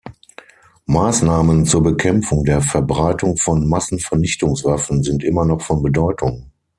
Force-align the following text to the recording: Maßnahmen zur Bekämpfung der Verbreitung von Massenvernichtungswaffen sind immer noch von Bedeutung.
Maßnahmen 0.87 1.67
zur 1.67 1.83
Bekämpfung 1.83 2.43
der 2.43 2.63
Verbreitung 2.63 3.37
von 3.37 3.69
Massenvernichtungswaffen 3.69 5.03
sind 5.03 5.23
immer 5.23 5.45
noch 5.45 5.61
von 5.61 5.83
Bedeutung. 5.83 6.49